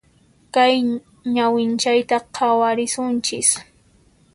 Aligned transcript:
Kay 0.53 0.75
ñawinchayta 1.33 2.17
khawarisunchis. 2.35 3.49